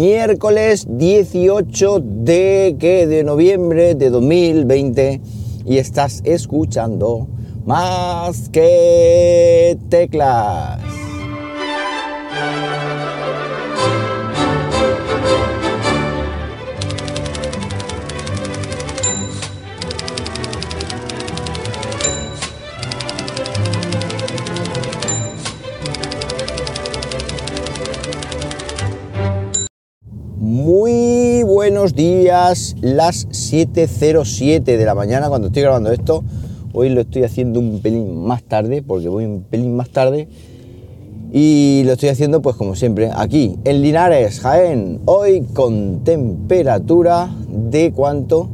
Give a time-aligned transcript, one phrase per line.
[0.00, 3.08] miércoles 18 de, ¿qué?
[3.08, 5.20] de noviembre de 2020
[5.66, 7.26] y estás escuchando
[7.66, 10.97] más que teclas.
[31.94, 36.24] Días, las 7.07 de la mañana cuando estoy grabando esto.
[36.72, 40.28] Hoy lo estoy haciendo un pelín más tarde, porque voy un pelín más tarde.
[41.32, 45.00] Y lo estoy haciendo pues como siempre, aquí, en Linares, Jaén.
[45.04, 48.48] Hoy con temperatura de cuánto?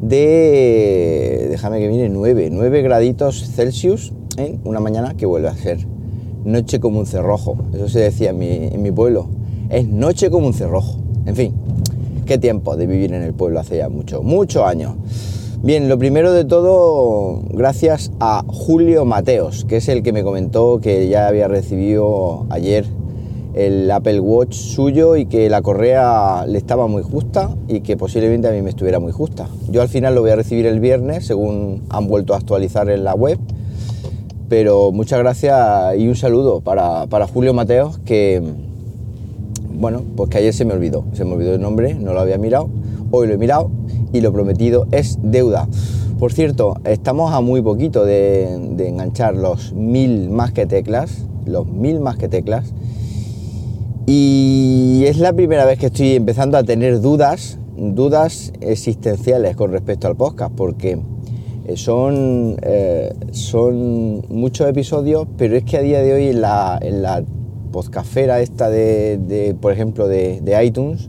[0.00, 5.86] De, déjame que viene 9, 9 graditos Celsius en una mañana que vuelve a ser
[6.44, 7.56] noche como un cerrojo.
[7.72, 9.28] Eso se decía en mi, en mi pueblo.
[9.70, 10.98] Es noche como un cerrojo.
[11.24, 11.54] En fin,
[12.32, 14.94] qué tiempo de vivir en el pueblo hace ya mucho, muchos años.
[15.62, 20.80] Bien, lo primero de todo, gracias a Julio Mateos, que es el que me comentó
[20.80, 22.86] que ya había recibido ayer
[23.52, 28.48] el Apple Watch suyo y que la correa le estaba muy justa y que posiblemente
[28.48, 29.46] a mí me estuviera muy justa.
[29.68, 33.04] Yo al final lo voy a recibir el viernes, según han vuelto a actualizar en
[33.04, 33.38] la web.
[34.48, 38.42] Pero muchas gracias y un saludo para, para Julio Mateos, que,
[39.78, 42.38] bueno, pues que ayer se me olvidó, se me olvidó el nombre, no lo había
[42.38, 42.68] mirado,
[43.10, 43.70] hoy lo he mirado
[44.12, 45.68] y lo prometido es deuda.
[46.18, 52.00] Por cierto, estamos a muy poquito de, enganchar los mil más que teclas, los mil
[52.00, 52.72] más que teclas,
[54.06, 60.06] y es la primera vez que estoy empezando a tener dudas, dudas existenciales con respecto
[60.06, 60.98] al podcast, porque
[61.76, 67.24] son, eh, son muchos episodios, pero es que a día de hoy en la
[67.72, 71.08] podcastfera esta de, por ejemplo, de, iTunes,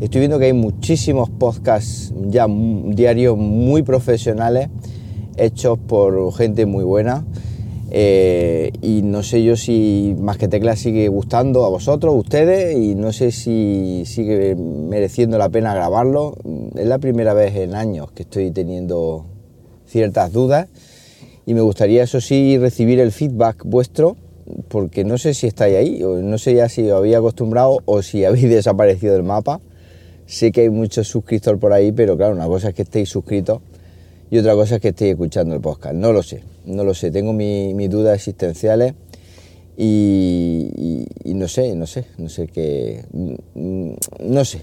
[0.00, 4.68] estoy viendo que hay muchísimos podcasts ya diarios muy profesionales,
[5.36, 7.24] hechos por gente muy buena.
[7.96, 12.96] Eh, y no sé yo si Más que Tecla sigue gustando a vosotros, ustedes, y
[12.96, 16.36] no sé si sigue mereciendo la pena grabarlo.
[16.74, 19.26] Es la primera vez en años que estoy teniendo
[19.86, 20.66] ciertas dudas
[21.46, 24.16] y me gustaría, eso sí, recibir el feedback vuestro
[24.68, 28.24] porque no sé si estáis ahí, no sé ya si os habéis acostumbrado o si
[28.24, 29.60] habéis desaparecido del mapa.
[30.26, 33.60] Sé que hay muchos suscriptores por ahí, pero claro, una cosa es que estéis suscritos
[34.30, 35.94] y otra cosa es que estéis escuchando el podcast.
[35.94, 37.10] No lo sé, no lo sé.
[37.10, 38.94] Tengo mis mi dudas existenciales
[39.76, 43.04] y, no sé, no sé, no sé qué.
[43.54, 44.62] No sé.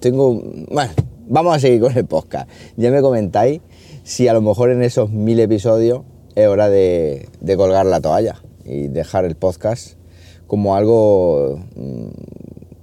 [0.00, 0.42] Tengo.
[0.70, 0.92] Bueno,
[1.28, 2.48] vamos a seguir con el podcast.
[2.76, 3.60] Ya me comentáis
[4.02, 6.02] si a lo mejor en esos mil episodios
[6.34, 9.94] es hora de colgar la toalla y dejar el podcast
[10.46, 11.60] como algo,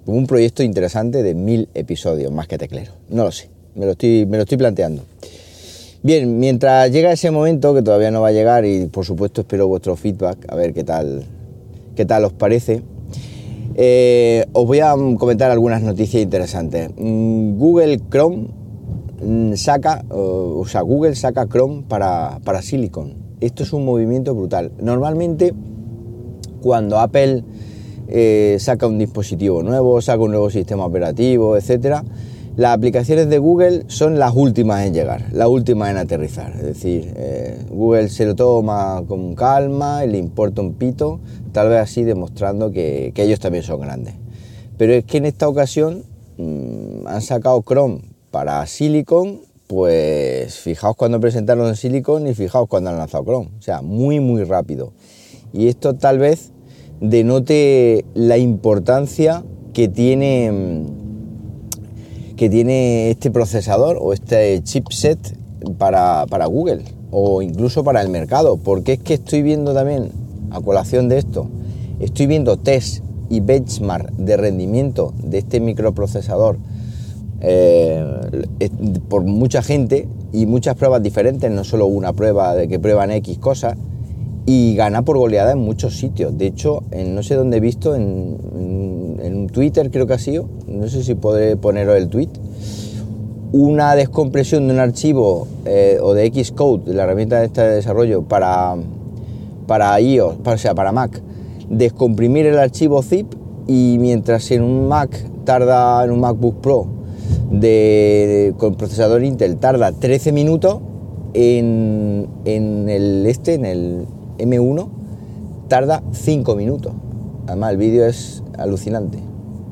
[0.05, 2.93] como un proyecto interesante de mil episodios más que teclero.
[3.09, 5.03] No lo sé, me lo estoy, me lo estoy planteando.
[6.01, 9.67] Bien, mientras llega ese momento, que todavía no va a llegar, y por supuesto espero
[9.67, 11.23] vuestro feedback, a ver qué tal,
[11.95, 12.81] qué tal os parece,
[13.75, 16.89] eh, os voy a comentar algunas noticias interesantes.
[16.97, 18.47] Google Chrome
[19.55, 23.13] saca, o sea, Google saca Chrome para, para Silicon.
[23.39, 24.71] Esto es un movimiento brutal.
[24.81, 25.53] Normalmente,
[26.63, 27.43] cuando Apple
[28.07, 32.03] eh, saca un dispositivo nuevo, saca un nuevo sistema operativo, etcétera,
[32.55, 36.53] las aplicaciones de Google son las últimas en llegar, las últimas en aterrizar.
[36.55, 41.19] Es decir, eh, Google se lo toma con calma le importa un pito,
[41.51, 44.13] tal vez así demostrando que, ellos también son grandes.
[44.77, 46.03] Pero es que en esta ocasión
[46.37, 52.91] mmm, han sacado Chrome para Silicon, pues fijaos cuando presentaron en Silicon y fijaos cuando
[52.91, 53.49] han lanzado Chrome.
[53.57, 54.93] O sea, muy, muy rápido.
[55.53, 56.51] Y esto tal vez
[56.99, 59.43] denote la importancia
[59.73, 60.83] que tiene,
[62.35, 65.19] que tiene este procesador o este chipset
[65.77, 68.57] para, para Google o incluso para el mercado.
[68.57, 70.11] Porque es que estoy viendo también,
[70.49, 71.47] a colación de esto,
[71.99, 76.57] estoy viendo test y benchmark de rendimiento de este microprocesador
[77.41, 78.45] eh,
[79.09, 83.37] por mucha gente y muchas pruebas diferentes, no solo una prueba de que prueban X
[83.37, 83.75] cosas,
[84.45, 86.37] y gana por goleada en muchos sitios.
[86.37, 90.49] De hecho, en, no sé dónde he visto, en, en, Twitter creo que ha sido,
[90.67, 92.29] no sé si podré poneros el tweet,
[93.51, 98.23] una descompresión de un archivo eh, o de Xcode, de la herramienta de, de desarrollo
[98.23, 98.75] para,
[99.67, 101.21] para iOS, para, sea, para Mac,
[101.69, 103.27] descomprimir el archivo zip
[103.67, 105.11] y mientras en un Mac
[105.45, 106.87] tarda, en un MacBook Pro,
[107.51, 110.79] de, con procesador Intel tarda 13 minutos,
[111.35, 114.05] en, en, el este, en el
[114.43, 114.87] M1,
[115.67, 116.93] tarda 5 minutos.
[117.47, 119.19] Además, el vídeo es alucinante.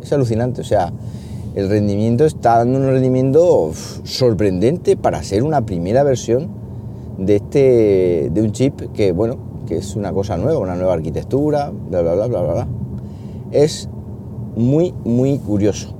[0.02, 0.62] es alucinante.
[0.62, 0.92] O sea,
[1.56, 3.72] el rendimiento está dando un rendimiento
[4.04, 6.48] sorprendente para ser una primera versión
[7.18, 9.38] de este de un chip que bueno
[9.68, 12.68] que es una cosa nueva una nueva arquitectura bla bla bla bla bla,
[13.52, 13.90] es
[14.56, 15.94] muy muy curioso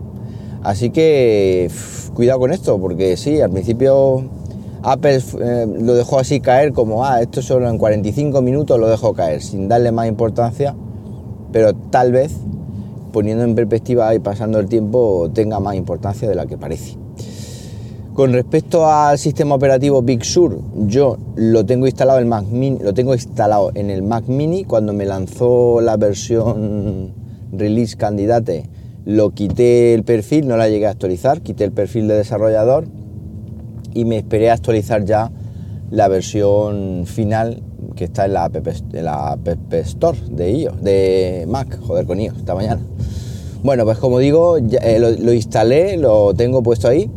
[0.64, 1.70] así que
[2.14, 4.24] cuidado con esto porque sí al principio
[4.84, 9.14] Apple eh, lo dejó así caer como ah esto solo en 45 minutos lo dejó
[9.14, 10.76] caer sin darle más importancia
[11.52, 12.32] pero tal vez
[13.12, 16.98] poniendo en perspectiva y pasando el tiempo tenga más importancia de la que parece.
[18.14, 22.94] Con respecto al sistema operativo Big Sur, yo lo tengo instalado el Mac Mini, lo
[22.94, 27.14] tengo instalado en el Mac Mini cuando me lanzó la versión
[27.54, 28.70] release candidate,
[29.06, 32.86] lo quité el perfil, no la llegué a actualizar, quité el perfil de desarrollador
[33.94, 35.32] y me esperé a actualizar ya
[35.92, 37.62] la versión final
[37.96, 38.56] que está en la App,
[38.94, 39.38] la
[39.72, 42.82] Store de iOS, de Mac, joder con iOS, esta mañana.
[43.64, 47.12] Bueno, pues como digo, eh, lo, instalé, lo tengo puesto ahí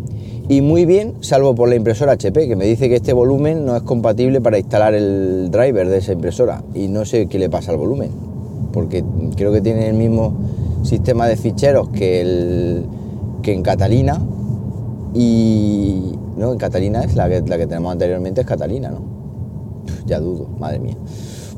[0.48, 3.76] y muy bien, salvo por la impresora HP, que me dice que este volumen no
[3.76, 7.72] es compatible para instalar el driver de esa impresora y no sé qué le pasa
[7.72, 8.10] al volumen,
[8.72, 9.02] porque
[9.36, 10.34] creo que tiene el mismo
[10.82, 12.84] sistema de ficheros que, el,
[13.42, 14.20] que en Catalina
[15.14, 16.18] y...
[16.36, 19.24] No, en Catalina es la que, la que tenemos anteriormente, es Catalina, ¿no?
[20.06, 20.96] ya dudo, madre mía.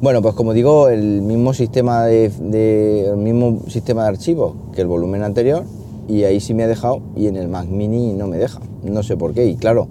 [0.00, 5.22] Bueno, pues como digo, el mismo sistema de, mismo sistema de archivos que el volumen
[5.22, 5.64] anterior
[6.08, 9.02] y ahí sí me ha dejado y en el Mac Mini no me deja, no
[9.02, 9.88] sé por qué y claro,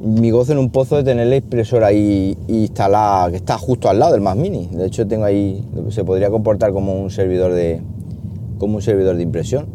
[0.00, 3.98] mi gozo en un pozo de tener la impresora ahí instalada que está justo al
[3.98, 4.68] lado del Mac Mini.
[4.72, 7.80] De hecho tengo ahí se podría comportar como un servidor de
[8.58, 9.66] como un servidor de impresión.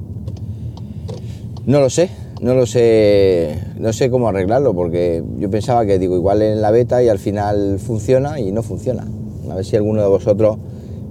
[1.66, 2.12] No lo sé,
[2.46, 6.70] no lo sé, no sé cómo arreglarlo porque yo pensaba que digo igual en la
[6.70, 9.04] beta y al final funciona y no funciona.
[9.50, 10.58] A ver si alguno de vosotros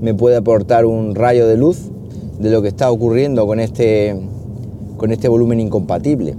[0.00, 1.90] me puede aportar un rayo de luz
[2.38, 4.16] de lo que está ocurriendo con este,
[4.96, 6.36] con este volumen incompatible.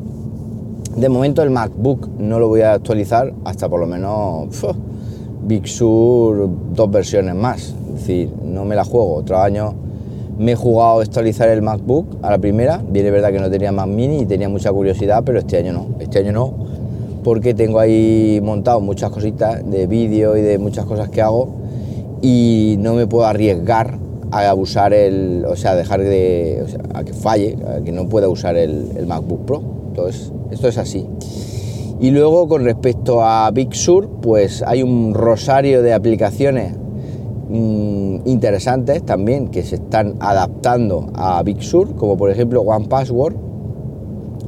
[0.95, 4.47] De momento el MacBook no lo voy a actualizar hasta por lo menos
[5.45, 7.75] Big Sur dos versiones más.
[7.95, 9.15] Es decir, no me la juego.
[9.15, 9.73] Otro año
[10.37, 12.81] me he jugado a actualizar el MacBook a la primera.
[12.87, 15.87] Viene verdad que no tenía Mac Mini y tenía mucha curiosidad, pero este año no.
[15.99, 16.53] Este año no,
[17.23, 21.49] porque tengo ahí montado muchas cositas de vídeo y de muchas cosas que hago
[22.21, 23.97] y no me puedo arriesgar
[24.31, 28.07] a usar el, o sea, dejar de, o sea, a que falle, a que no
[28.09, 29.61] pueda usar el, MacBook Pro.
[29.87, 31.05] Entonces, esto es así.
[31.99, 36.73] Y luego con respecto a Big Sur, pues hay un rosario de aplicaciones
[37.49, 43.35] mm, interesantes también que se están adaptando a Big Sur, como por ejemplo One Password,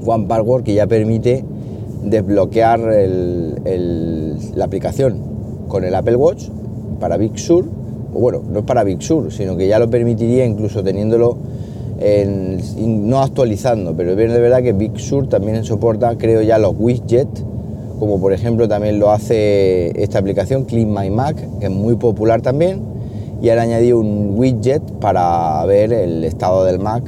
[0.06, 1.44] One Password que ya permite
[2.04, 5.20] desbloquear la aplicación
[5.68, 6.50] con el Apple Watch
[7.00, 7.66] para Big Sur,
[8.14, 11.38] o bueno, no es para Big Sur, sino que ya lo permitiría incluso teniéndolo
[12.00, 16.76] en, no actualizando, pero es de verdad que Big Sur también soporta, creo ya, los
[16.78, 17.44] widgets,
[18.00, 22.42] como por ejemplo también lo hace esta aplicación Clean My Mac, que es muy popular
[22.42, 22.82] también,
[23.42, 27.04] y han añadido un widget para ver el estado del Mac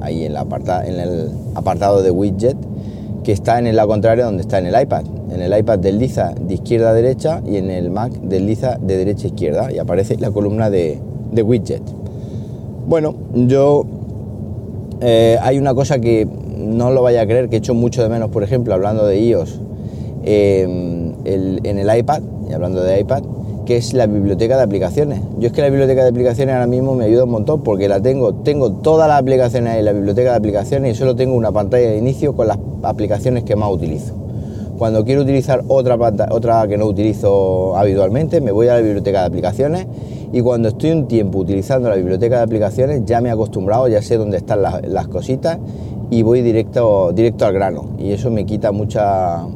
[0.00, 2.56] ahí en, en el apartado de widget,
[3.22, 5.04] que está en el lado contrario donde está en el iPad.
[5.32, 9.24] En el iPad desliza de izquierda a derecha y en el Mac desliza de derecha
[9.24, 10.98] a izquierda y aparece la columna de,
[11.32, 11.82] widget.
[12.88, 13.84] Bueno, yo
[15.00, 16.26] eh, hay una cosa que
[16.56, 19.20] no lo vaya a creer, que he hecho mucho de menos, por ejemplo, hablando de
[19.20, 19.60] iOS
[20.24, 23.22] em, en el iPad, y hablando de iPad,
[23.70, 25.20] que es la biblioteca de aplicaciones.
[25.38, 28.02] Yo es que la biblioteca de aplicaciones ahora mismo me ayuda un montón porque la
[28.02, 31.88] tengo, tengo todas las aplicaciones en la biblioteca de aplicaciones y solo tengo una pantalla
[31.88, 34.12] de inicio con las aplicaciones que más utilizo.
[34.76, 35.96] Cuando quiero utilizar otra,
[36.32, 39.86] otra que no utilizo habitualmente, me voy a la biblioteca de aplicaciones
[40.32, 44.02] y cuando estoy un tiempo utilizando la biblioteca de aplicaciones ya me he acostumbrado, ya
[44.02, 45.58] sé dónde están las, cositas
[46.10, 47.90] y voy directo, directo al grano.
[48.00, 49.46] Y eso me quita mucha.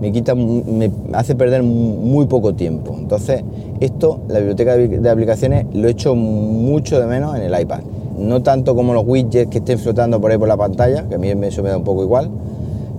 [0.00, 2.96] Me quita, me hace perder muy poco tiempo.
[2.98, 3.42] Entonces,
[3.80, 7.80] esto, la biblioteca de aplicaciones, lo he hecho mucho de menos en el iPad.
[8.18, 11.18] No tanto como los widgets que estén flotando por ahí por la pantalla, que a
[11.18, 12.30] mí eso me da un poco igual,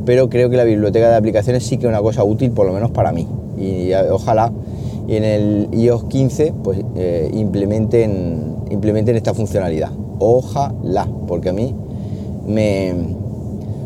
[0.06, 2.74] pero creo que la biblioteca de aplicaciones sí que es una cosa útil, por lo
[2.74, 3.28] menos para mí.
[3.58, 4.52] Y ojalá
[5.08, 9.92] en el iOS 15 pues eh, implementen, implementen esta funcionalidad.
[10.20, 11.74] Ojalá, porque a mí
[12.46, 12.94] me,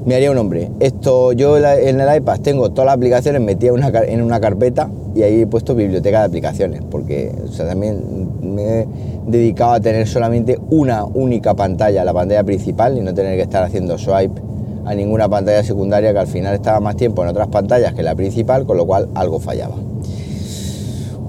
[0.05, 0.71] me haría un hombre.
[0.79, 3.75] Esto, yo en el iPad tengo todas las aplicaciones metidas
[4.07, 8.87] en una carpeta y ahí he puesto biblioteca de aplicaciones, porque también me he
[9.27, 13.63] dedicado a tener solamente una única pantalla, la pantalla principal, y no tener que estar
[13.63, 14.41] haciendo swipe
[14.85, 18.15] a ninguna pantalla secundaria que al final estaba más tiempo en otras pantallas que la
[18.15, 19.75] principal, con lo cual algo fallaba.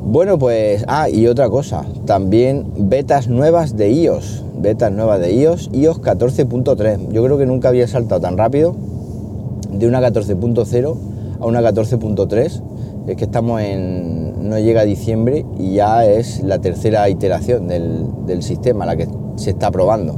[0.04, 5.70] Bueno, pues, ah, y otra cosa, también betas nuevas de iOS, betas nuevas de iOS,
[5.72, 7.08] iOS 14.3.
[7.10, 8.74] Yo creo que nunca había saltado tan rápido
[9.70, 10.96] de una 14.0
[11.40, 12.62] a una 14.3.
[13.08, 14.48] Es que estamos en.
[14.48, 19.50] no llega a diciembre y ya es la tercera iteración del, sistema, la que se
[19.50, 20.14] está probando.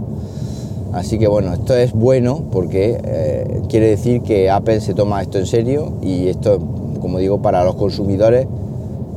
[0.93, 5.39] Así que bueno, esto es bueno porque eh, quiere decir que Apple se toma esto
[5.39, 6.59] en serio y esto,
[7.01, 8.47] como digo, para los consumidores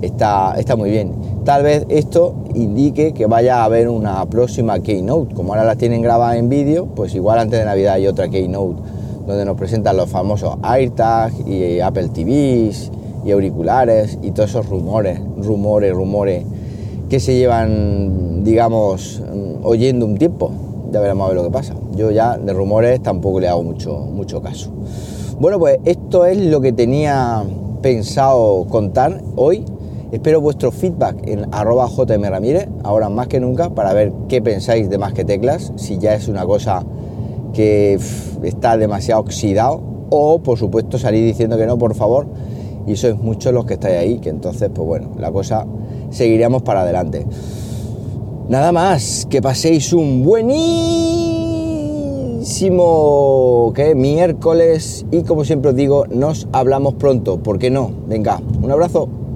[0.01, 1.11] está, está muy bien.
[1.47, 5.33] Tal vez esto indique que vaya a haber una próxima Keynote.
[5.33, 8.81] Como ahora la tienen grabada en vídeo, pues igual antes de Navidad hay otra Keynote
[9.25, 12.91] donde nos presentan los famosos AirTags y Apple TVs
[13.23, 16.43] y auriculares y todos esos rumores, rumores, rumores
[17.09, 19.21] que se llevan, digamos,
[19.63, 20.51] oyendo un tiempo.
[20.91, 21.75] Ya veremos a ver lo que pasa.
[21.95, 24.69] Yo ya de rumores tampoco le hago mucho, mucho caso.
[25.39, 27.41] Bueno, pues esto es lo que tenía
[27.81, 29.63] pensado contar hoy.
[30.11, 31.89] Espero vuestro feedback en arroba
[32.83, 36.29] ahora más que nunca, para ver qué pensáis de más que teclas, si ya es
[36.29, 36.85] una cosa
[37.53, 37.99] que
[38.43, 42.25] está demasiado oxidado o por supuesto salir diciendo que no, por favor,
[42.85, 45.67] y sois muchos los que estáis ahí, que entonces pues bueno, la cosa
[46.09, 47.25] seguiríamos para adelante.
[48.47, 50.87] Nada más, que paséis un buenísimo
[53.93, 57.91] miércoles y como siempre os digo, nos hablamos pronto, ¿por qué no?
[58.07, 59.26] Venga, un abrazo.